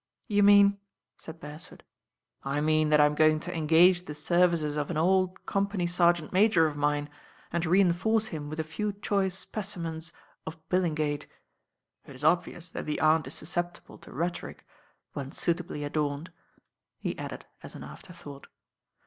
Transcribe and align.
"You 0.27 0.41
mean?" 0.41 0.79
said 1.19 1.39
Beresford. 1.39 1.83
"I 2.43 2.59
mean 2.59 2.89
that 2.89 2.99
I'm 2.99 3.13
going 3.13 3.39
to 3.41 3.55
engage 3.55 4.05
the 4.05 4.15
services 4.15 4.75
of 4.75 4.87
8oe 4.87 4.87
THE 4.87 4.93
RAIN 4.95 4.95
GIRL 4.97 5.03
an 5.03 5.07
old 5.09 5.45
company^ergeantHHt 5.45 6.49
jor 6.51 6.65
of 6.65 6.75
mine, 6.75 7.07
and 7.53 7.65
reii 7.65 7.93
force 7.93 8.25
him 8.25 8.49
with 8.49 8.59
a 8.59 8.63
few 8.63 8.93
choice 8.93 9.45
ipedmena 9.45 10.11
of 10.47 10.57
Billing 10.69 10.95
gate. 10.95 11.27
It 12.07 12.15
is 12.15 12.23
obvioui 12.23 12.71
that 12.71 12.87
the 12.87 12.99
Aunt 12.99 13.27
is 13.27 13.35
suKeptible 13.35 14.01
t 14.01 14.09
rhetorio— 14.09 14.57
when 15.13 15.31
suitably 15.31 15.83
adorned," 15.83 16.31
he 16.97 17.15
added 17.19 17.45
as 17.61 17.75
a 17.75 17.85
afterthought. 17.85 18.47